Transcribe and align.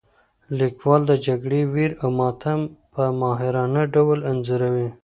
لیکوال 0.59 1.01
د 1.07 1.11
جګړې 1.25 1.61
ویر 1.73 1.91
او 2.03 2.09
ماتم 2.19 2.59
په 2.93 3.03
ماهرانه 3.21 3.81
ډول 3.93 4.19
انځوروي. 4.31 4.87